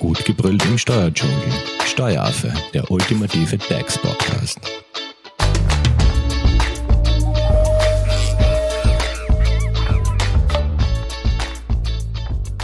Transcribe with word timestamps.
Gut 0.00 0.24
gebrüllt 0.24 0.64
im 0.64 0.78
Steuerdschungel. 0.78 1.36
Steueraffe, 1.84 2.50
der 2.72 2.90
ultimative 2.90 3.58
DAX-Podcast. 3.58 4.58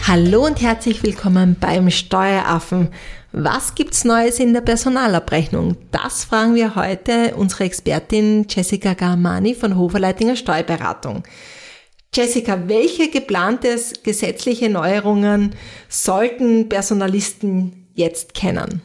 Hallo 0.06 0.46
und 0.46 0.62
herzlich 0.62 1.02
willkommen 1.02 1.56
beim 1.60 1.90
Steueraffen. 1.90 2.88
Was 3.32 3.74
gibt's 3.74 4.06
Neues 4.06 4.40
in 4.40 4.54
der 4.54 4.62
Personalabrechnung? 4.62 5.76
Das 5.90 6.24
fragen 6.24 6.54
wir 6.54 6.74
heute 6.74 7.34
unsere 7.36 7.64
Expertin 7.64 8.46
Jessica 8.48 8.94
Garmani 8.94 9.54
von 9.54 9.76
Hoferleitinger 9.76 10.36
Steuerberatung. 10.36 11.22
Jessica, 12.14 12.68
welche 12.68 13.10
geplante 13.10 13.76
gesetzliche 14.02 14.70
Neuerungen 14.70 15.54
sollten 15.88 16.68
Personalisten 16.68 17.88
jetzt 17.94 18.34
kennen? 18.34 18.82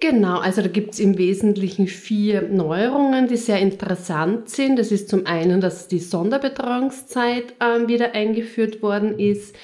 Genau, 0.00 0.38
also 0.38 0.62
da 0.62 0.68
gibt 0.68 0.94
es 0.94 1.00
im 1.00 1.18
Wesentlichen 1.18 1.88
vier 1.88 2.42
Neuerungen, 2.42 3.26
die 3.26 3.36
sehr 3.36 3.58
interessant 3.58 4.48
sind. 4.48 4.78
Das 4.78 4.92
ist 4.92 5.08
zum 5.08 5.26
einen, 5.26 5.60
dass 5.60 5.88
die 5.88 5.98
Sonderbetreuungszeit 5.98 7.54
äh, 7.58 7.88
wieder 7.88 8.14
eingeführt 8.14 8.80
worden 8.80 9.18
ist, 9.18 9.56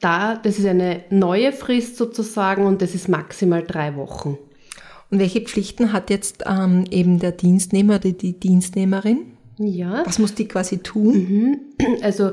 Da, 0.00 0.36
das 0.36 0.58
ist 0.58 0.66
eine 0.66 1.04
neue 1.10 1.52
Frist 1.52 1.96
sozusagen 1.96 2.64
und 2.64 2.82
das 2.82 2.94
ist 2.94 3.08
maximal 3.08 3.64
drei 3.64 3.96
Wochen. 3.96 4.38
Und 5.10 5.18
welche 5.18 5.40
Pflichten 5.40 5.92
hat 5.92 6.10
jetzt 6.10 6.44
ähm, 6.46 6.84
eben 6.90 7.18
der 7.18 7.32
Dienstnehmer 7.32 7.96
oder 7.96 8.12
die 8.12 8.38
Dienstnehmerin? 8.38 9.32
Ja. 9.56 10.02
Was 10.06 10.18
muss 10.18 10.34
die 10.34 10.46
quasi 10.46 10.78
tun? 10.78 11.14
Mhm. 11.14 11.60
Also 12.02 12.32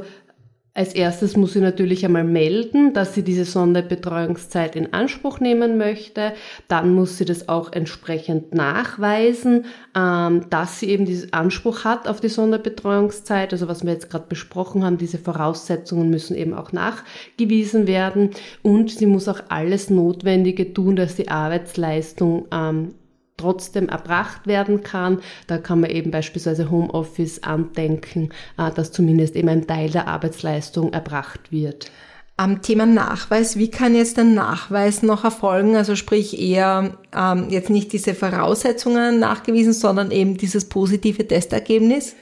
als 0.75 0.93
erstes 0.93 1.37
muss 1.37 1.53
sie 1.53 1.61
natürlich 1.61 2.03
einmal 2.05 2.25
melden, 2.25 2.91
dass 2.91 3.13
sie 3.13 3.23
diese 3.23 3.45
Sonderbetreuungszeit 3.45 4.75
in 4.75 4.91
Anspruch 4.91 5.39
nehmen 5.39 5.77
möchte. 5.77 6.33
Dann 6.67 6.93
muss 6.93 7.17
sie 7.17 7.23
das 7.23 7.47
auch 7.47 7.71
entsprechend 7.71 8.53
nachweisen, 8.53 9.65
ähm, 9.95 10.49
dass 10.49 10.81
sie 10.81 10.89
eben 10.89 11.05
diesen 11.05 11.31
Anspruch 11.31 11.85
hat 11.85 12.09
auf 12.09 12.19
die 12.19 12.27
Sonderbetreuungszeit. 12.27 13.53
Also 13.53 13.69
was 13.69 13.85
wir 13.85 13.93
jetzt 13.93 14.09
gerade 14.09 14.25
besprochen 14.27 14.83
haben, 14.83 14.97
diese 14.97 15.17
Voraussetzungen 15.17 16.09
müssen 16.09 16.35
eben 16.35 16.53
auch 16.53 16.73
nachgewiesen 16.73 17.87
werden. 17.87 18.31
Und 18.61 18.91
sie 18.91 19.05
muss 19.05 19.29
auch 19.29 19.43
alles 19.47 19.89
Notwendige 19.89 20.73
tun, 20.73 20.97
dass 20.97 21.15
die 21.15 21.29
Arbeitsleistung 21.29 22.47
ähm, 22.51 22.95
trotzdem 23.37 23.89
erbracht 23.89 24.47
werden 24.47 24.83
kann. 24.83 25.19
Da 25.47 25.57
kann 25.57 25.81
man 25.81 25.89
eben 25.89 26.11
beispielsweise 26.11 26.69
Homeoffice 26.71 27.43
andenken, 27.43 28.29
äh, 28.57 28.71
dass 28.71 28.91
zumindest 28.91 29.35
eben 29.35 29.49
ein 29.49 29.67
Teil 29.67 29.89
der 29.89 30.07
Arbeitsleistung 30.07 30.93
erbracht 30.93 31.51
wird. 31.51 31.91
Am 32.37 32.61
Thema 32.61 32.85
Nachweis, 32.85 33.57
wie 33.57 33.71
kann 33.71 33.95
jetzt 33.95 34.19
ein 34.19 34.33
Nachweis 34.33 35.03
noch 35.03 35.23
erfolgen? 35.23 35.77
Also 35.77 35.95
sprich 35.95 36.39
eher 36.39 36.97
ähm, 37.15 37.47
jetzt 37.49 37.69
nicht 37.69 37.93
diese 37.93 38.13
Voraussetzungen 38.13 39.19
nachgewiesen, 39.19 39.71
sondern 39.71 40.11
eben 40.11 40.35
dieses 40.35 40.65
positive 40.65 41.25
Testergebnis? 41.25 42.15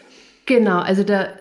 Genau, 0.46 0.80
also 0.80 1.04
der 1.04 1.40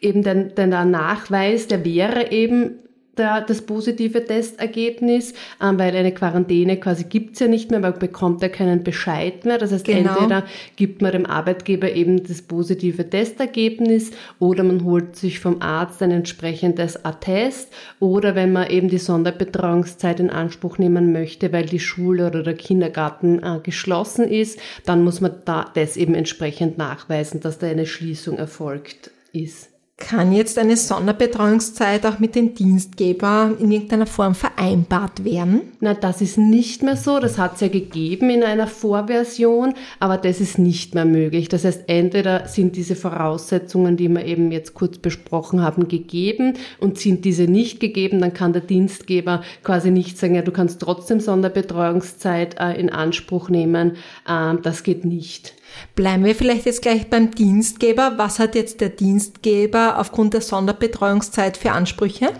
eben 0.00 0.22
der, 0.22 0.34
der 0.34 0.84
Nachweis, 0.84 1.66
der 1.66 1.84
wäre 1.84 2.30
eben 2.30 2.78
der, 3.18 3.40
das 3.40 3.62
positive 3.62 4.24
Testergebnis, 4.24 5.34
ähm, 5.62 5.78
weil 5.78 5.94
eine 5.96 6.12
Quarantäne 6.12 6.78
quasi 6.78 7.04
gibt's 7.04 7.40
ja 7.40 7.48
nicht 7.48 7.70
mehr, 7.70 7.80
man 7.80 7.98
bekommt 7.98 8.42
ja 8.42 8.48
keinen 8.48 8.82
Bescheid 8.84 9.44
mehr. 9.44 9.58
Das 9.58 9.72
heißt, 9.72 9.84
genau. 9.84 10.14
entweder 10.14 10.44
gibt 10.76 11.02
man 11.02 11.12
dem 11.12 11.26
Arbeitgeber 11.26 11.92
eben 11.92 12.22
das 12.24 12.42
positive 12.42 13.08
Testergebnis 13.08 14.10
oder 14.38 14.64
man 14.64 14.84
holt 14.84 15.16
sich 15.16 15.40
vom 15.40 15.62
Arzt 15.62 16.02
ein 16.02 16.10
entsprechendes 16.10 17.04
Attest 17.04 17.72
oder 18.00 18.34
wenn 18.34 18.52
man 18.52 18.68
eben 18.70 18.88
die 18.88 18.98
Sonderbetreuungszeit 18.98 20.20
in 20.20 20.30
Anspruch 20.30 20.78
nehmen 20.78 21.12
möchte, 21.12 21.52
weil 21.52 21.66
die 21.66 21.80
Schule 21.80 22.26
oder 22.26 22.42
der 22.42 22.54
Kindergarten 22.54 23.42
äh, 23.42 23.60
geschlossen 23.62 24.28
ist, 24.28 24.58
dann 24.84 25.04
muss 25.04 25.20
man 25.20 25.32
da 25.44 25.70
das 25.74 25.96
eben 25.96 26.14
entsprechend 26.14 26.78
nachweisen, 26.78 27.40
dass 27.40 27.58
da 27.58 27.66
eine 27.66 27.86
Schließung 27.86 28.38
erfolgt 28.38 29.10
ist. 29.32 29.73
Kann 29.96 30.32
jetzt 30.32 30.58
eine 30.58 30.76
Sonderbetreuungszeit 30.76 32.04
auch 32.04 32.18
mit 32.18 32.34
den 32.34 32.52
Dienstgeber 32.52 33.52
in 33.60 33.70
irgendeiner 33.70 34.06
Form 34.06 34.34
vereinbart 34.34 35.24
werden? 35.24 35.60
Na, 35.78 35.94
das 35.94 36.20
ist 36.20 36.36
nicht 36.36 36.82
mehr 36.82 36.96
so. 36.96 37.20
Das 37.20 37.38
hat 37.38 37.54
es 37.54 37.60
ja 37.60 37.68
gegeben 37.68 38.28
in 38.28 38.42
einer 38.42 38.66
Vorversion, 38.66 39.74
aber 40.00 40.18
das 40.18 40.40
ist 40.40 40.58
nicht 40.58 40.96
mehr 40.96 41.04
möglich. 41.04 41.48
Das 41.48 41.64
heißt, 41.64 41.84
entweder 41.86 42.48
sind 42.48 42.74
diese 42.74 42.96
Voraussetzungen, 42.96 43.96
die 43.96 44.08
wir 44.08 44.24
eben 44.24 44.50
jetzt 44.50 44.74
kurz 44.74 44.98
besprochen 44.98 45.62
haben, 45.62 45.86
gegeben 45.86 46.54
und 46.80 46.98
sind 46.98 47.24
diese 47.24 47.44
nicht 47.44 47.78
gegeben, 47.78 48.20
dann 48.20 48.34
kann 48.34 48.52
der 48.52 48.62
Dienstgeber 48.62 49.42
quasi 49.62 49.92
nicht 49.92 50.18
sagen, 50.18 50.34
ja, 50.34 50.42
du 50.42 50.50
kannst 50.50 50.80
trotzdem 50.80 51.20
Sonderbetreuungszeit 51.20 52.56
äh, 52.58 52.72
in 52.80 52.90
Anspruch 52.90 53.48
nehmen. 53.48 53.92
Ähm, 54.28 54.58
das 54.60 54.82
geht 54.82 55.04
nicht. 55.04 55.54
Bleiben 55.94 56.24
wir 56.24 56.34
vielleicht 56.34 56.66
jetzt 56.66 56.82
gleich 56.82 57.08
beim 57.08 57.30
Dienstgeber. 57.30 58.14
Was 58.16 58.38
hat 58.38 58.54
jetzt 58.54 58.80
der 58.80 58.90
Dienstgeber 58.90 59.98
aufgrund 59.98 60.34
der 60.34 60.40
Sonderbetreuungszeit 60.40 61.56
für 61.56 61.72
Ansprüche? 61.72 62.32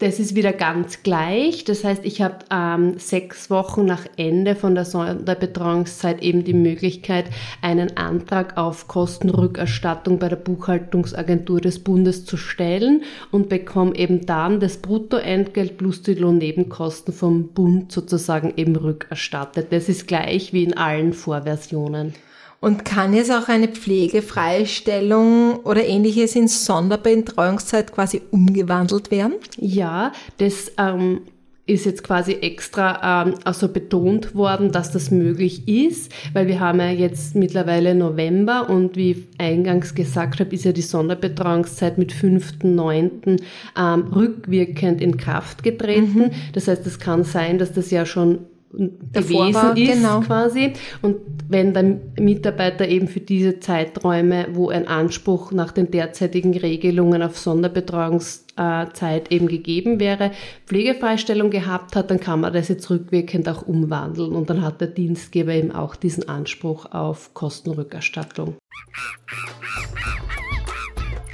Das 0.00 0.20
ist 0.20 0.36
wieder 0.36 0.52
ganz 0.52 1.02
gleich. 1.02 1.64
Das 1.64 1.82
heißt, 1.82 2.04
ich 2.04 2.22
habe 2.22 2.44
ähm, 2.52 3.00
sechs 3.00 3.50
Wochen 3.50 3.84
nach 3.84 4.06
Ende 4.16 4.54
von 4.54 4.76
der 4.76 4.84
Sonderbetreuungszeit 4.84 6.22
eben 6.22 6.44
die 6.44 6.54
Möglichkeit, 6.54 7.24
einen 7.62 7.96
Antrag 7.96 8.56
auf 8.56 8.86
Kostenrückerstattung 8.86 10.20
bei 10.20 10.28
der 10.28 10.36
Buchhaltungsagentur 10.36 11.60
des 11.60 11.82
Bundes 11.82 12.24
zu 12.24 12.36
stellen 12.36 13.02
und 13.32 13.48
bekomme 13.48 13.96
eben 13.96 14.24
dann 14.24 14.60
das 14.60 14.76
Bruttoentgelt 14.76 15.78
plus 15.78 16.02
die 16.02 16.14
Lohnnebenkosten 16.14 17.12
vom 17.12 17.48
Bund 17.48 17.90
sozusagen 17.90 18.52
eben 18.56 18.76
rückerstattet. 18.76 19.72
Das 19.72 19.88
ist 19.88 20.06
gleich 20.06 20.52
wie 20.52 20.62
in 20.62 20.76
allen 20.76 21.12
Vorversionen. 21.12 22.14
Und 22.60 22.84
kann 22.84 23.14
jetzt 23.14 23.30
auch 23.30 23.48
eine 23.48 23.68
Pflegefreistellung 23.68 25.60
oder 25.60 25.86
ähnliches 25.86 26.34
in 26.34 26.48
Sonderbetreuungszeit 26.48 27.92
quasi 27.92 28.22
umgewandelt 28.32 29.12
werden? 29.12 29.34
Ja, 29.56 30.12
das 30.38 30.72
ähm, 30.76 31.20
ist 31.68 31.84
jetzt 31.84 32.02
quasi 32.02 32.32
extra 32.32 33.26
ähm, 33.26 33.34
also 33.44 33.68
betont 33.68 34.34
worden, 34.34 34.72
dass 34.72 34.90
das 34.90 35.10
möglich 35.10 35.68
ist, 35.68 36.10
weil 36.32 36.48
wir 36.48 36.58
haben 36.58 36.80
ja 36.80 36.90
jetzt 36.90 37.36
mittlerweile 37.36 37.94
November 37.94 38.68
und 38.68 38.96
wie 38.96 39.12
ich 39.12 39.26
eingangs 39.38 39.94
gesagt 39.94 40.40
habe, 40.40 40.54
ist 40.54 40.64
ja 40.64 40.72
die 40.72 40.82
Sonderbetreuungszeit 40.82 41.98
mit 41.98 42.12
5.9. 42.12 43.40
Ähm, 43.78 44.02
rückwirkend 44.12 45.00
in 45.00 45.16
Kraft 45.16 45.62
getreten. 45.62 46.18
Mhm. 46.18 46.30
Das 46.54 46.66
heißt, 46.66 46.86
es 46.86 46.98
kann 46.98 47.22
sein, 47.22 47.58
dass 47.58 47.72
das 47.72 47.90
ja 47.90 48.06
schon 48.06 48.40
gewesen 48.70 49.54
war, 49.54 49.76
ist 49.76 49.92
genau. 49.92 50.20
quasi. 50.20 50.72
Und 51.02 51.16
wenn 51.48 51.72
der 51.72 52.00
Mitarbeiter 52.22 52.86
eben 52.86 53.08
für 53.08 53.20
diese 53.20 53.60
Zeiträume, 53.60 54.48
wo 54.52 54.68
ein 54.68 54.86
Anspruch 54.86 55.52
nach 55.52 55.72
den 55.72 55.90
derzeitigen 55.90 56.56
Regelungen 56.56 57.22
auf 57.22 57.38
Sonderbetreuungszeit 57.38 59.32
eben 59.32 59.48
gegeben 59.48 60.00
wäre, 60.00 60.32
Pflegefreistellung 60.66 61.50
gehabt 61.50 61.96
hat, 61.96 62.10
dann 62.10 62.20
kann 62.20 62.40
man 62.40 62.52
das 62.52 62.68
jetzt 62.68 62.90
rückwirkend 62.90 63.48
auch 63.48 63.62
umwandeln. 63.62 64.32
Und 64.32 64.50
dann 64.50 64.62
hat 64.62 64.80
der 64.80 64.88
Dienstgeber 64.88 65.52
eben 65.52 65.72
auch 65.72 65.96
diesen 65.96 66.28
Anspruch 66.28 66.92
auf 66.92 67.32
Kostenrückerstattung. 67.34 68.56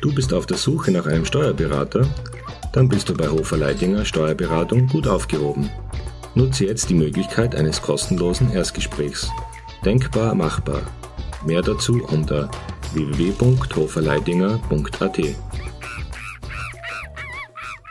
Du 0.01 0.15
bist 0.15 0.33
auf 0.35 0.47
der 0.47 0.59
Suche 0.59 0.93
nach 0.93 1.07
einem 1.07 1.25
Steuerberater? 1.25 2.07
Dann 2.73 2.89
bist 2.89 3.09
du 3.09 3.15
bei 3.15 3.29
Hofer 3.29 3.57
Leidinger 3.57 4.05
Steuerberatung 4.05 4.87
gut 4.89 5.07
aufgehoben. 5.07 5.71
Nutze 6.37 6.67
jetzt 6.67 6.91
die 6.91 6.95
Möglichkeit 6.95 7.55
eines 7.55 7.81
kostenlosen 7.81 8.53
Erstgesprächs. 8.53 9.31
Denkbar 9.85 10.35
machbar. 10.35 10.83
Mehr 11.47 11.63
dazu 11.63 12.03
unter 12.11 12.51
www.hoferleidinger.at. 12.93 15.21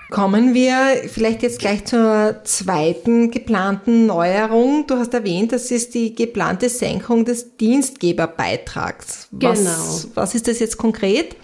Kommen 0.09 0.53
wir 0.53 0.75
vielleicht 1.07 1.41
jetzt 1.41 1.59
gleich 1.59 1.85
zur 1.85 2.41
zweiten 2.43 3.31
geplanten 3.31 4.07
Neuerung. 4.07 4.87
Du 4.87 4.95
hast 4.95 5.13
erwähnt, 5.13 5.53
das 5.53 5.71
ist 5.71 5.95
die 5.95 6.13
geplante 6.13 6.67
Senkung 6.67 7.23
des 7.23 7.55
Dienstgeberbeitrags. 7.55 9.29
Was, 9.31 9.59
genau. 9.59 10.01
Was 10.15 10.35
ist 10.35 10.49
das 10.49 10.59
jetzt 10.59 10.77
konkret? 10.77 11.37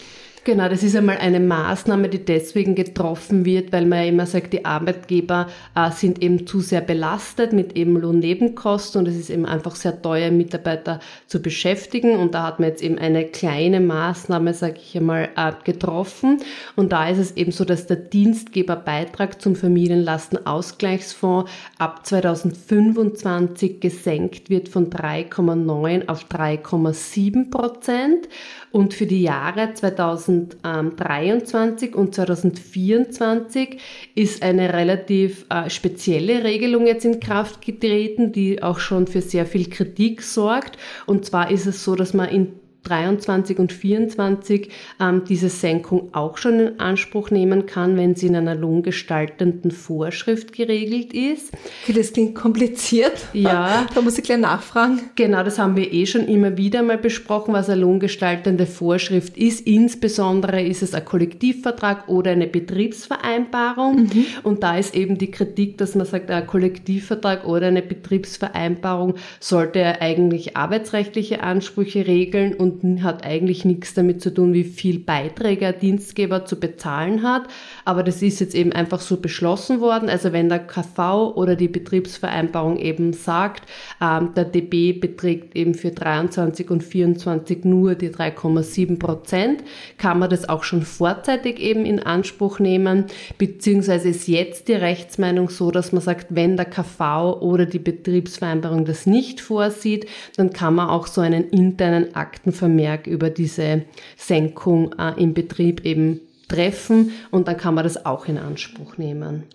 Genau, 0.49 0.67
das 0.67 0.81
ist 0.81 0.95
einmal 0.95 1.19
eine 1.19 1.39
Maßnahme, 1.39 2.09
die 2.09 2.25
deswegen 2.25 2.73
getroffen 2.73 3.45
wird, 3.45 3.71
weil 3.71 3.85
man 3.85 3.99
ja 3.99 4.05
immer 4.05 4.25
sagt, 4.25 4.51
die 4.51 4.65
Arbeitgeber 4.65 5.45
äh, 5.75 5.91
sind 5.91 6.23
eben 6.23 6.47
zu 6.47 6.59
sehr 6.59 6.81
belastet 6.81 7.53
mit 7.53 7.77
eben 7.77 7.95
Lohnnebenkosten 7.95 8.99
und 8.99 9.07
es 9.07 9.15
ist 9.15 9.29
eben 9.29 9.45
einfach 9.45 9.75
sehr 9.75 10.01
teuer, 10.01 10.31
Mitarbeiter 10.31 11.01
zu 11.27 11.39
beschäftigen. 11.39 12.15
Und 12.15 12.33
da 12.33 12.47
hat 12.47 12.59
man 12.59 12.69
jetzt 12.69 12.81
eben 12.81 12.97
eine 12.97 13.25
kleine 13.25 13.79
Maßnahme, 13.79 14.55
sage 14.55 14.77
ich 14.77 14.97
einmal, 14.97 15.29
äh, 15.35 15.51
getroffen. 15.65 16.39
Und 16.75 16.93
da 16.93 17.07
ist 17.09 17.19
es 17.19 17.37
eben 17.37 17.51
so, 17.51 17.63
dass 17.63 17.85
der 17.85 17.97
Dienstgeberbeitrag 17.97 19.39
zum 19.39 19.55
Familienlastenausgleichsfonds 19.55 21.51
ab 21.77 22.07
2025 22.07 23.79
gesenkt 23.79 24.49
wird 24.49 24.67
von 24.67 24.89
3,9 24.89 26.07
auf 26.07 26.25
3,7 26.25 27.51
Prozent. 27.51 28.27
Und 28.71 28.93
für 28.93 29.07
die 29.07 29.23
Jahre 29.23 29.73
2023 29.73 31.95
und 31.95 32.13
2024 32.13 33.79
ist 34.15 34.43
eine 34.43 34.73
relativ 34.73 35.45
äh, 35.49 35.69
spezielle 35.69 36.43
Regelung 36.43 36.85
jetzt 36.85 37.05
in 37.05 37.19
Kraft 37.19 37.65
getreten, 37.65 38.31
die 38.31 38.61
auch 38.61 38.79
schon 38.79 39.07
für 39.07 39.21
sehr 39.21 39.45
viel 39.45 39.69
Kritik 39.69 40.21
sorgt. 40.21 40.77
Und 41.07 41.25
zwar 41.25 41.51
ist 41.51 41.65
es 41.65 41.83
so, 41.83 41.95
dass 41.95 42.13
man 42.13 42.29
in 42.29 42.53
23 42.83 43.59
und 43.59 43.73
24 43.73 44.69
ähm, 44.99 45.23
diese 45.27 45.49
Senkung 45.49 46.13
auch 46.13 46.37
schon 46.37 46.59
in 46.59 46.79
Anspruch 46.79 47.29
nehmen 47.29 47.65
kann, 47.65 47.97
wenn 47.97 48.15
sie 48.15 48.27
in 48.27 48.35
einer 48.35 48.55
lohngestaltenden 48.55 49.71
Vorschrift 49.71 50.53
geregelt 50.53 51.13
ist. 51.13 51.51
Okay, 51.83 51.93
das 51.93 52.13
klingt 52.13 52.35
kompliziert. 52.35 53.27
Ja. 53.33 53.87
Da 53.95 54.01
muss 54.01 54.17
ich 54.17 54.23
gleich 54.23 54.39
nachfragen. 54.39 55.01
Genau, 55.15 55.43
das 55.43 55.57
haben 55.59 55.75
wir 55.75 55.91
eh 55.91 56.05
schon 56.05 56.27
immer 56.27 56.57
wieder 56.57 56.83
mal 56.83 56.97
besprochen, 56.97 57.53
was 57.53 57.69
eine 57.69 57.81
lohngestaltende 57.81 58.65
Vorschrift 58.65 59.37
ist. 59.37 59.65
Insbesondere 59.67 60.61
ist 60.61 60.83
es 60.83 60.93
ein 60.93 61.03
Kollektivvertrag 61.03 62.07
oder 62.07 62.31
eine 62.31 62.47
Betriebsvereinbarung. 62.47 64.03
Mhm. 64.03 64.25
Und 64.43 64.63
da 64.63 64.77
ist 64.77 64.95
eben 64.95 65.17
die 65.17 65.31
Kritik, 65.31 65.77
dass 65.77 65.95
man 65.95 66.05
sagt, 66.05 66.29
ein 66.29 66.47
Kollektivvertrag 66.47 67.45
oder 67.45 67.67
eine 67.67 67.81
Betriebsvereinbarung 67.81 69.15
sollte 69.39 70.01
eigentlich 70.01 70.55
arbeitsrechtliche 70.55 71.41
Ansprüche 71.43 72.07
regeln 72.07 72.53
und 72.53 72.78
hat 73.03 73.25
eigentlich 73.25 73.65
nichts 73.65 73.93
damit 73.93 74.21
zu 74.21 74.33
tun, 74.33 74.53
wie 74.53 74.63
viel 74.63 74.99
Beiträge 74.99 75.67
ein 75.67 75.79
Dienstgeber 75.79 76.45
zu 76.45 76.59
bezahlen 76.59 77.23
hat. 77.23 77.47
Aber 77.89 78.03
das 78.03 78.21
ist 78.21 78.39
jetzt 78.39 78.53
eben 78.53 78.71
einfach 78.71 78.99
so 78.99 79.17
beschlossen 79.17 79.81
worden. 79.81 80.09
Also 80.09 80.31
wenn 80.31 80.47
der 80.47 80.59
KV 80.59 81.33
oder 81.35 81.55
die 81.55 81.67
Betriebsvereinbarung 81.67 82.77
eben 82.77 83.13
sagt, 83.13 83.63
ähm, 83.99 84.35
der 84.35 84.45
DB 84.45 84.93
beträgt 84.93 85.55
eben 85.55 85.73
für 85.73 85.89
23 85.89 86.69
und 86.69 86.83
24 86.83 87.65
nur 87.65 87.95
die 87.95 88.09
3,7 88.09 88.99
Prozent, 88.99 89.63
kann 89.97 90.19
man 90.19 90.29
das 90.29 90.47
auch 90.47 90.63
schon 90.63 90.83
vorzeitig 90.83 91.59
eben 91.59 91.83
in 91.83 91.99
Anspruch 91.99 92.59
nehmen. 92.59 93.05
Beziehungsweise 93.39 94.09
ist 94.09 94.27
jetzt 94.27 94.67
die 94.67 94.73
Rechtsmeinung 94.73 95.49
so, 95.49 95.71
dass 95.71 95.91
man 95.91 96.03
sagt, 96.03 96.27
wenn 96.29 96.57
der 96.57 96.65
KV 96.65 97.39
oder 97.41 97.65
die 97.65 97.79
Betriebsvereinbarung 97.79 98.85
das 98.85 99.07
nicht 99.07 99.41
vorsieht, 99.41 100.05
dann 100.37 100.53
kann 100.53 100.75
man 100.75 100.89
auch 100.89 101.07
so 101.07 101.21
einen 101.21 101.49
internen 101.49 102.13
Akten 102.13 102.51
Vermerk 102.51 103.07
über 103.07 103.31
diese 103.31 103.81
Senkung 104.15 104.93
äh, 104.99 105.19
im 105.19 105.33
Betrieb 105.33 105.83
eben 105.87 106.21
treffen 106.49 107.11
und 107.31 107.47
dann 107.47 107.55
kann 107.55 107.75
man 107.75 107.85
das 107.85 108.05
auch 108.05 108.27
in 108.27 108.37
Anspruch 108.37 108.97
nehmen. 108.97 109.45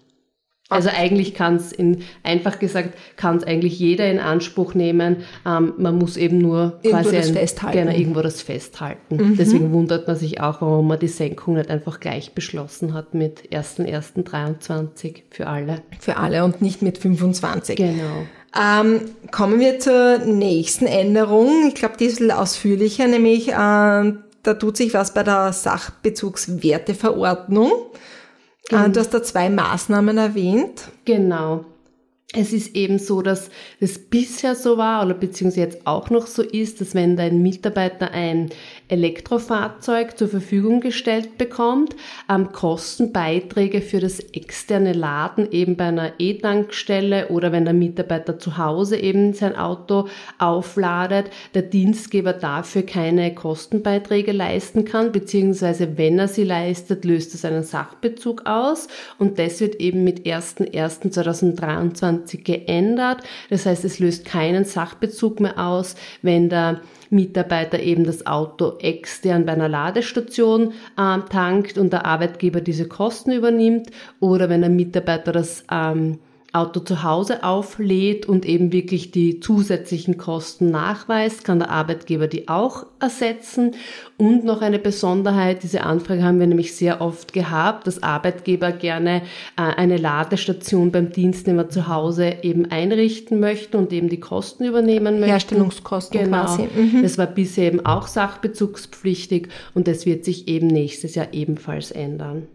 Also 0.71 0.89
eigentlich 0.89 1.35
kann 1.35 1.57
es 1.57 1.73
in 1.73 2.05
einfach 2.23 2.59
gesagt 2.59 2.95
kann 3.17 3.37
es 3.37 3.45
eigentlich 3.45 3.79
jeder 3.79 4.11
in 4.11 4.19
Anspruch 4.19 4.75
nehmen. 4.75 5.19
Ähm, 5.47 5.75
man 5.77 5.99
muss 5.99 6.17
eben 6.17 6.39
nur 6.39 6.81
irgendwo 6.83 7.11
quasi 7.11 7.39
ein. 7.39 7.73
Gerne 7.73 7.99
irgendwo 7.99 8.23
das 8.23 8.41
festhalten. 8.41 9.17
Mhm. 9.17 9.37
Deswegen 9.37 9.73
wundert 9.73 10.09
man 10.09 10.17
sich 10.17 10.41
auch, 10.41 10.63
warum 10.63 10.89
man 10.89 10.99
die 10.99 11.09
Senkung 11.09 11.55
nicht 11.55 11.69
einfach 11.69 12.01
gleich 12.01 12.33
beschlossen 12.33 12.95
hat 12.95 13.13
mit 13.13 13.53
1.1.23 13.53 15.25
für 15.29 15.49
alle. 15.49 15.83
Für 16.01 16.17
alle 16.17 16.45
und 16.45 16.63
nicht 16.63 16.81
mit 16.81 16.97
25. 16.97 17.77
Genau. 17.77 18.27
Ähm, 18.59 19.01
kommen 19.33 19.61
wir 19.61 19.81
zur 19.81 20.19
nächsten 20.19 20.87
Änderung. 20.87 21.69
Ich 21.69 21.75
glaube, 21.75 21.97
die 21.99 22.07
ist 22.07 22.21
ein 22.21 22.29
bisschen 22.29 22.39
ausführlicher, 22.39 23.07
nämlich 23.07 23.49
äh, 23.53 24.13
da 24.45 24.55
tut 24.55 24.77
sich 24.77 24.95
was 24.95 25.13
bei 25.13 25.25
der 25.25 25.53
Sachbezugswerteverordnung. 25.53 27.73
Äh, 28.71 28.89
du 28.91 29.01
hast 29.01 29.11
da 29.11 29.21
zwei 29.23 29.51
Maßnahmen 29.51 30.17
erwähnt. 30.17 30.89
Genau. 31.05 31.65
Es 32.37 32.53
ist 32.53 32.75
eben 32.75 32.99
so, 32.99 33.23
dass 33.23 33.49
es 33.79 33.99
bisher 33.99 34.57
so 34.57 34.77
war 34.77 35.05
oder 35.05 35.15
beziehungsweise 35.15 35.61
jetzt 35.61 35.87
auch 35.87 36.11
noch 36.11 36.27
so 36.27 36.43
ist, 36.43 36.81
dass 36.81 36.95
wenn 36.95 37.17
dein 37.17 37.43
Mitarbeiter 37.43 38.11
ein 38.11 38.51
Elektrofahrzeug 38.95 40.17
zur 40.17 40.29
Verfügung 40.29 40.81
gestellt 40.81 41.37
bekommt, 41.37 41.97
ähm, 42.31 42.53
Kostenbeiträge 42.53 43.81
für 43.81 43.99
das 44.01 44.21
externe 44.21 44.93
Laden 44.93 45.51
eben 45.51 45.75
bei 45.77 45.87
einer 45.87 46.13
E-Tankstelle 46.19 47.27
oder 47.29 47.51
wenn 47.53 47.65
der 47.65 47.75
Mitarbeiter 47.75 48.39
zu 48.39 48.57
Hause 48.57 48.97
eben 48.97 49.35
sein 49.35 49.57
Auto 49.57 50.07
aufladet, 50.39 51.31
der 51.55 51.63
Dienstgeber 51.63 52.33
dafür 52.33 52.83
keine 52.83 53.35
Kostenbeiträge 53.35 54.31
leisten 54.33 54.85
kann, 54.85 55.11
beziehungsweise 55.13 55.97
wenn 55.99 56.19
er 56.19 56.29
sie 56.29 56.45
leistet, 56.45 57.05
löst 57.05 57.35
es 57.35 57.45
einen 57.45 57.65
Sachbezug 57.65 58.47
aus 58.47 58.87
und 59.19 59.41
das 59.41 59.61
wird 59.61 59.75
eben 59.77 60.05
mit 60.05 60.27
1.1.2023 60.27 62.43
geändert. 62.45 63.23
Das 63.51 63.67
heißt, 63.67 63.85
es 63.85 63.99
löst 63.99 64.25
keinen 64.25 64.65
Sachbezug 64.65 65.41
mehr 65.41 65.59
aus, 65.59 65.97
wenn 66.23 66.49
der 66.49 66.81
Mitarbeiter 67.11 67.81
eben 67.81 68.05
das 68.05 68.27
Auto 68.27 68.79
extern 68.79 69.47
bei 69.47 69.53
einer 69.53 69.69
Ladestation 69.69 70.73
äh, 70.97 71.19
tankt 71.31 71.79
und 71.79 71.93
der 71.93 72.05
Arbeitgeber 72.05 72.61
diese 72.61 72.89
Kosten 72.89 73.33
übernimmt 73.33 73.91
oder 74.21 74.49
wenn 74.49 74.65
ein 74.65 74.77
Mitarbeiter 74.77 75.33
das 75.33 75.65
ähm, 75.71 76.19
Auto 76.55 76.81
zu 76.81 77.03
Hause 77.03 77.43
auflädt 77.43 78.27
und 78.27 78.47
eben 78.47 78.73
wirklich 78.73 79.11
die 79.11 79.41
zusätzlichen 79.41 80.19
Kosten 80.19 80.71
nachweist, 80.71 81.45
kann 81.45 81.59
der 81.59 81.71
Arbeitgeber 81.71 82.29
die 82.29 82.49
auch 82.49 82.87
ersetzen. 83.01 83.73
Und 84.17 84.45
noch 84.45 84.63
eine 84.63 84.79
Besonderheit, 84.79 85.65
diese 85.65 85.83
Anfrage 85.83 86.23
haben 86.23 86.39
wir 86.39 86.47
nämlich 86.47 86.77
sehr 86.77 87.01
oft 87.01 87.33
gehabt, 87.33 87.87
dass 87.87 88.03
Arbeitgeber 88.03 88.71
gerne 88.71 89.23
äh, 89.57 89.63
eine 89.63 89.97
Ladestation 89.97 90.93
beim 90.93 91.11
Dienstnehmer 91.11 91.69
zu 91.69 91.89
Hause 91.89 92.37
eben 92.43 92.71
einrichten 92.71 93.41
möchten 93.41 93.77
und 93.77 93.93
eben 93.93 94.09
die 94.09 94.21
Kosten 94.21 94.65
übernehmen 94.65 95.15
möchten. 95.15 95.31
Herstellungskosten 95.31 96.21
genau. 96.21 96.45
quasi. 96.45 96.69
Mhm. 96.75 97.03
Das 97.03 97.19
war 97.19 97.27
bisher 97.27 97.67
eben 97.67 97.85
auch 97.85 98.07
sachbezugspflichtig 98.07 99.49
und 99.75 99.89
das 99.89 100.07
wird 100.07 100.25
sich 100.25 100.47
eben 100.47 100.69
nächstes 100.69 101.17
Jahr 101.17 101.29
ebenfalls 101.33 101.91
ändern. 101.91 102.47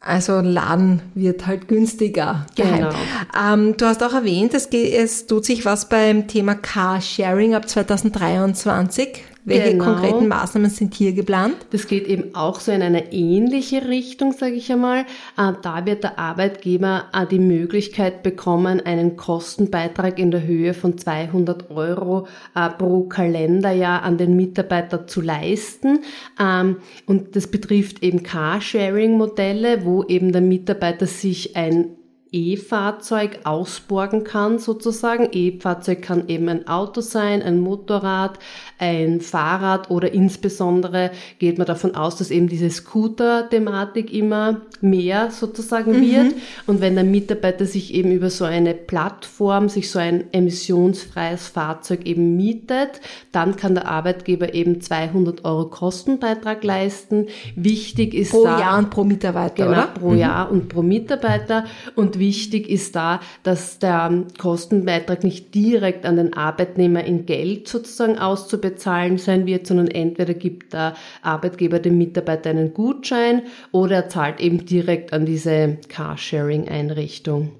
Also 0.00 0.40
Laden 0.40 1.02
wird 1.14 1.46
halt 1.46 1.66
günstiger. 1.66 2.46
Genau. 2.54 2.90
Ähm, 3.36 3.76
du 3.76 3.86
hast 3.86 4.02
auch 4.02 4.14
erwähnt, 4.14 4.54
es, 4.54 4.70
geht, 4.70 4.94
es 4.94 5.26
tut 5.26 5.44
sich 5.44 5.64
was 5.64 5.88
beim 5.88 6.28
Thema 6.28 6.54
Carsharing 6.54 7.54
ab 7.54 7.68
2023. 7.68 9.24
Welche 9.48 9.72
Genau. 9.72 9.84
konkreten 9.84 10.28
Maßnahmen 10.28 10.70
sind 10.70 10.94
hier 10.94 11.12
geplant? 11.12 11.56
Das 11.70 11.86
geht 11.86 12.06
eben 12.06 12.34
auch 12.34 12.60
so 12.60 12.70
in 12.72 12.82
eine 12.82 13.12
ähnliche 13.12 13.88
Richtung, 13.88 14.32
sage 14.32 14.54
ich 14.54 14.70
einmal. 14.72 15.00
Äh, 15.36 15.52
Da 15.62 15.84
wird 15.86 16.04
der 16.04 16.18
Arbeitgeber 16.18 17.04
äh, 17.12 17.26
die 17.26 17.38
Möglichkeit 17.38 18.22
bekommen, 18.22 18.80
einen 18.80 19.16
Kostenbeitrag 19.16 20.18
in 20.18 20.30
der 20.30 20.46
Höhe 20.46 20.74
von 20.74 20.98
200 20.98 21.70
Euro 21.70 22.26
äh, 22.54 22.68
pro 22.68 23.02
Kalenderjahr 23.04 24.02
an 24.02 24.18
den 24.18 24.36
Mitarbeiter 24.36 25.06
zu 25.06 25.20
leisten. 25.20 26.00
Ähm, 26.40 26.76
Und 27.06 27.34
das 27.36 27.46
betrifft 27.46 28.02
eben 28.02 28.22
Carsharing-Modelle, 28.22 29.84
wo 29.84 30.04
eben 30.04 30.32
der 30.32 30.40
Mitarbeiter 30.42 31.06
sich 31.06 31.56
ein 31.56 31.97
E-Fahrzeug 32.32 33.40
ausborgen 33.44 34.24
kann 34.24 34.58
sozusagen. 34.58 35.28
E-Fahrzeug 35.32 36.02
kann 36.02 36.28
eben 36.28 36.48
ein 36.48 36.68
Auto 36.68 37.00
sein, 37.00 37.42
ein 37.42 37.60
Motorrad, 37.60 38.38
ein 38.78 39.20
Fahrrad 39.20 39.90
oder 39.90 40.12
insbesondere 40.12 41.10
geht 41.38 41.58
man 41.58 41.66
davon 41.66 41.94
aus, 41.94 42.16
dass 42.16 42.30
eben 42.30 42.48
diese 42.48 42.70
Scooter-Thematik 42.70 44.12
immer 44.12 44.60
mehr 44.80 45.30
sozusagen 45.30 46.00
wird. 46.00 46.34
Und 46.66 46.80
wenn 46.80 46.94
der 46.94 47.04
Mitarbeiter 47.04 47.64
sich 47.66 47.94
eben 47.94 48.12
über 48.12 48.30
so 48.30 48.44
eine 48.44 48.74
Plattform, 48.74 49.68
sich 49.68 49.90
so 49.90 49.98
ein 49.98 50.32
emissionsfreies 50.32 51.48
Fahrzeug 51.48 52.06
eben 52.06 52.36
mietet, 52.36 53.00
dann 53.32 53.56
kann 53.56 53.74
der 53.74 53.88
Arbeitgeber 53.88 54.54
eben 54.54 54.80
200 54.80 55.44
Euro 55.44 55.66
Kostenbeitrag 55.70 56.62
leisten. 56.62 57.26
Wichtig 57.56 58.14
ist 58.14 58.30
Pro 58.30 58.44
da, 58.44 58.60
Jahr 58.60 58.78
und 58.78 58.90
pro 58.90 59.04
Mitarbeiter, 59.04 59.66
Genau, 59.66 59.70
oder? 59.70 59.86
pro 59.88 60.12
Jahr 60.14 60.50
und 60.50 60.68
pro 60.68 60.82
Mitarbeiter. 60.82 61.64
Und 61.94 62.17
wichtig 62.18 62.68
ist 62.68 62.96
da, 62.96 63.20
dass 63.42 63.78
der 63.78 64.24
Kostenbeitrag 64.38 65.24
nicht 65.24 65.54
direkt 65.54 66.06
an 66.06 66.16
den 66.16 66.34
Arbeitnehmer 66.34 67.04
in 67.04 67.26
Geld 67.26 67.68
sozusagen 67.68 68.18
auszubezahlen 68.18 69.18
sein 69.18 69.46
wird, 69.46 69.66
sondern 69.66 69.88
entweder 69.88 70.34
gibt 70.34 70.72
der 70.72 70.94
Arbeitgeber 71.22 71.78
dem 71.78 71.98
Mitarbeiter 71.98 72.50
einen 72.50 72.74
Gutschein 72.74 73.42
oder 73.72 73.96
er 73.96 74.08
zahlt 74.08 74.40
eben 74.40 74.64
direkt 74.64 75.12
an 75.12 75.26
diese 75.26 75.78
Carsharing-Einrichtung. 75.88 77.52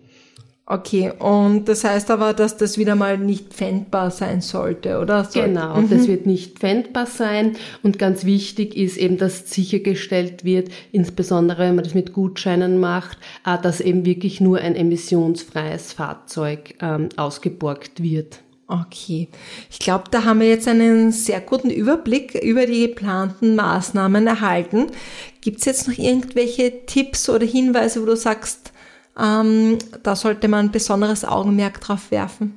Okay, 0.70 1.10
und 1.18 1.66
das 1.66 1.82
heißt 1.82 2.10
aber, 2.10 2.34
dass 2.34 2.58
das 2.58 2.76
wieder 2.76 2.94
mal 2.94 3.16
nicht 3.16 3.54
pfändbar 3.54 4.10
sein 4.10 4.42
sollte, 4.42 4.98
oder? 4.98 5.24
Soll- 5.24 5.44
Genau, 5.44 5.80
das 5.80 6.06
wird 6.08 6.26
nicht 6.26 6.58
pfändbar 6.58 7.06
sein 7.06 7.56
und 7.82 7.98
ganz 7.98 8.26
wichtig 8.26 8.76
ist 8.76 8.98
eben, 8.98 9.16
dass 9.16 9.48
sichergestellt 9.50 10.44
wird, 10.44 10.68
insbesondere 10.92 11.60
wenn 11.60 11.74
man 11.76 11.84
das 11.84 11.94
mit 11.94 12.12
Gutscheinen 12.12 12.78
macht, 12.78 13.16
äh, 13.46 13.56
dass 13.62 13.80
eben 13.80 14.04
wirklich 14.04 14.42
nur 14.42 14.58
ein 14.58 14.76
emissionsfreies 14.76 15.94
Fahrzeug 15.94 16.74
ähm, 16.82 17.08
ausgeborgt 17.16 18.02
wird. 18.02 18.40
Okay, 18.66 19.28
ich 19.70 19.78
glaube, 19.78 20.04
da 20.10 20.24
haben 20.26 20.40
wir 20.40 20.48
jetzt 20.50 20.68
einen 20.68 21.12
sehr 21.12 21.40
guten 21.40 21.70
Überblick 21.70 22.34
über 22.34 22.66
die 22.66 22.88
geplanten 22.88 23.56
Maßnahmen 23.56 24.26
erhalten. 24.26 24.88
Gibt 25.40 25.60
es 25.60 25.64
jetzt 25.64 25.88
noch 25.88 25.96
irgendwelche 25.96 26.84
Tipps 26.84 27.30
oder 27.30 27.46
Hinweise, 27.46 28.02
wo 28.02 28.04
du 28.04 28.16
sagst, 28.16 28.72
ähm, 29.18 29.78
da 30.02 30.16
sollte 30.16 30.48
man 30.48 30.72
besonderes 30.72 31.24
Augenmerk 31.24 31.80
drauf 31.80 32.10
werfen? 32.10 32.56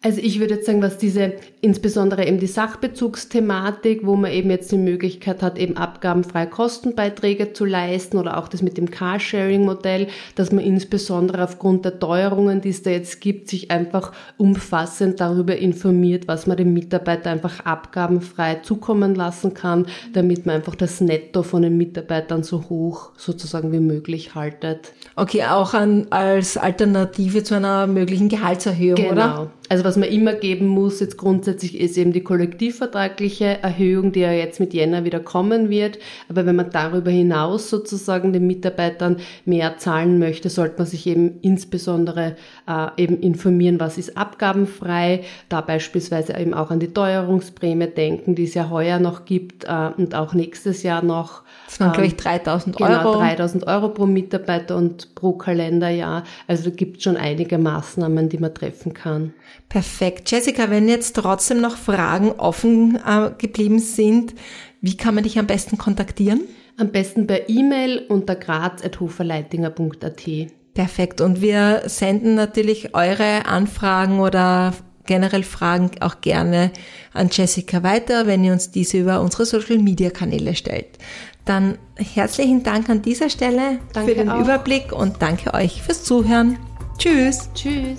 Also 0.00 0.20
ich 0.22 0.38
würde 0.38 0.54
jetzt 0.54 0.66
sagen, 0.66 0.80
was 0.80 0.96
diese, 0.96 1.32
insbesondere 1.60 2.24
eben 2.24 2.38
die 2.38 2.46
Sachbezugsthematik, 2.46 4.06
wo 4.06 4.14
man 4.14 4.30
eben 4.30 4.48
jetzt 4.48 4.70
die 4.70 4.78
Möglichkeit 4.78 5.42
hat, 5.42 5.58
eben 5.58 5.76
abgabenfreie 5.76 6.46
Kostenbeiträge 6.46 7.52
zu 7.52 7.64
leisten 7.64 8.16
oder 8.16 8.38
auch 8.38 8.46
das 8.46 8.62
mit 8.62 8.78
dem 8.78 8.92
Carsharing-Modell, 8.92 10.06
dass 10.36 10.52
man 10.52 10.64
insbesondere 10.64 11.42
aufgrund 11.42 11.84
der 11.84 11.98
Teuerungen, 11.98 12.60
die 12.60 12.68
es 12.68 12.84
da 12.84 12.90
jetzt 12.90 13.20
gibt, 13.20 13.48
sich 13.48 13.72
einfach 13.72 14.12
umfassend 14.36 15.18
darüber 15.18 15.56
informiert, 15.56 16.28
was 16.28 16.46
man 16.46 16.56
dem 16.56 16.72
Mitarbeiter 16.74 17.30
einfach 17.30 17.66
abgabenfrei 17.66 18.60
zukommen 18.62 19.16
lassen 19.16 19.52
kann, 19.52 19.86
damit 20.12 20.46
man 20.46 20.56
einfach 20.56 20.76
das 20.76 21.00
Netto 21.00 21.42
von 21.42 21.62
den 21.62 21.76
Mitarbeitern 21.76 22.44
so 22.44 22.68
hoch 22.68 23.10
sozusagen 23.16 23.72
wie 23.72 23.80
möglich 23.80 24.36
haltet. 24.36 24.92
Okay, 25.16 25.42
auch 25.42 25.74
an, 25.74 26.06
als 26.10 26.56
Alternative 26.56 27.42
zu 27.42 27.56
einer 27.56 27.88
möglichen 27.88 28.28
Gehaltserhöhung, 28.28 29.04
oder? 29.10 29.50
Genau. 29.68 29.78
Also 29.78 29.84
was 29.84 29.96
man 29.96 30.08
immer 30.08 30.32
geben 30.32 30.66
muss 30.66 31.00
jetzt 31.00 31.18
grundsätzlich 31.18 31.78
ist 31.78 31.96
eben 31.98 32.12
die 32.12 32.22
kollektivvertragliche 32.22 33.62
Erhöhung, 33.62 34.12
die 34.12 34.20
ja 34.20 34.32
jetzt 34.32 34.60
mit 34.60 34.74
Jänner 34.74 35.04
wieder 35.04 35.20
kommen 35.20 35.68
wird. 35.68 35.98
Aber 36.28 36.46
wenn 36.46 36.56
man 36.56 36.70
darüber 36.70 37.10
hinaus 37.10 37.68
sozusagen 37.70 38.32
den 38.32 38.46
Mitarbeitern 38.46 39.18
mehr 39.44 39.76
zahlen 39.78 40.18
möchte, 40.18 40.48
sollte 40.48 40.78
man 40.78 40.86
sich 40.86 41.06
eben 41.06 41.38
insbesondere 41.42 42.36
äh, 42.66 42.86
eben 42.96 43.20
informieren, 43.20 43.78
was 43.78 43.98
ist 43.98 44.16
abgabenfrei, 44.16 45.24
da 45.48 45.60
beispielsweise 45.60 46.36
eben 46.36 46.54
auch 46.54 46.70
an 46.70 46.80
die 46.80 46.92
Teuerungsprämie 46.92 47.88
denken, 47.88 48.34
die 48.34 48.44
es 48.44 48.54
ja 48.54 48.70
heuer 48.70 48.98
noch 48.98 49.24
gibt 49.24 49.64
äh, 49.64 49.90
und 49.96 50.14
auch 50.14 50.34
nächstes 50.34 50.82
Jahr 50.82 51.04
noch. 51.04 51.42
Das 51.66 51.80
waren, 51.80 51.92
glaube 51.92 52.06
ich, 52.06 52.12
Ähm, 52.12 52.18
3000 52.18 52.76
Genau, 52.76 53.10
Euro. 53.10 53.18
3000 53.18 53.66
Euro 53.66 53.88
pro 53.90 54.06
Mitarbeiter 54.06 54.76
und 54.76 55.14
pro 55.14 55.32
Kalenderjahr. 55.32 56.24
Also 56.46 56.70
da 56.70 56.74
gibt 56.74 56.98
es 56.98 57.02
schon 57.02 57.16
einige 57.16 57.58
Maßnahmen, 57.58 58.28
die 58.28 58.38
man 58.38 58.54
treffen 58.54 58.94
kann. 58.94 59.34
Perfekt. 59.68 60.30
Jessica, 60.30 60.70
wenn 60.70 60.88
jetzt 60.88 61.14
trotzdem 61.16 61.60
noch 61.60 61.76
Fragen 61.76 62.32
offen 62.32 62.98
äh, 63.04 63.30
geblieben 63.36 63.78
sind, 63.80 64.34
wie 64.80 64.96
kann 64.96 65.14
man 65.14 65.24
dich 65.24 65.38
am 65.38 65.46
besten 65.46 65.76
kontaktieren? 65.76 66.40
Am 66.78 66.90
besten 66.90 67.26
per 67.26 67.48
E-Mail 67.48 68.06
unter 68.08 68.36
graz.hoferleitinger.at. 68.36 70.22
Perfekt. 70.74 71.20
Und 71.20 71.40
wir 71.42 71.82
senden 71.86 72.34
natürlich 72.34 72.94
eure 72.94 73.46
Anfragen 73.46 74.20
oder 74.20 74.72
generell 75.04 75.42
Fragen 75.42 75.90
auch 76.00 76.20
gerne 76.20 76.70
an 77.12 77.30
Jessica 77.32 77.82
weiter, 77.82 78.26
wenn 78.26 78.44
ihr 78.44 78.52
uns 78.52 78.70
diese 78.70 78.98
über 78.98 79.20
unsere 79.20 79.44
Social 79.44 79.78
Media 79.78 80.10
Kanäle 80.10 80.54
stellt. 80.54 80.98
Dann 81.44 81.78
herzlichen 81.96 82.62
Dank 82.62 82.88
an 82.90 83.02
dieser 83.02 83.30
Stelle 83.30 83.80
Danke 83.92 84.10
für 84.12 84.16
den 84.18 84.28
auch. 84.28 84.40
Überblick 84.40 84.92
und 84.92 85.20
danke 85.20 85.54
euch 85.54 85.82
fürs 85.82 86.04
Zuhören. 86.04 86.58
Tschüss. 86.98 87.48
Tschüss. 87.54 87.98